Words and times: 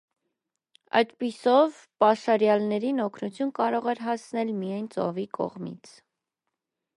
Այդպիսով, 0.99 1.75
պաշարյալներին 2.03 3.03
օգնություն 3.05 3.51
կարող 3.61 3.91
էր 3.93 4.03
հասնել 4.07 4.55
միայն 4.63 4.89
ծովի 4.97 5.29
կողմից։ 5.41 5.93